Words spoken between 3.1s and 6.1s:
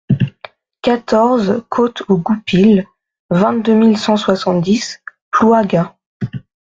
vingt-deux mille cent soixante-dix Plouagat